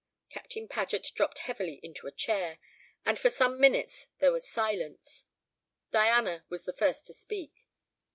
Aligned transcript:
Captain 0.31 0.67
Paget 0.67 1.11
dropped 1.13 1.37
heavily 1.37 1.79
into 1.83 2.07
a 2.07 2.11
chair, 2.11 2.57
and 3.05 3.19
for 3.19 3.29
some 3.29 3.59
minutes 3.59 4.07
there 4.17 4.31
was 4.31 4.47
silence. 4.49 5.25
Diana 5.91 6.43
was 6.49 6.63
the 6.63 6.73
first 6.73 7.05
to 7.05 7.13
speak. 7.13 7.67